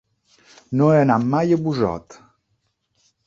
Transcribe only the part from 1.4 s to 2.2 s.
a Busot.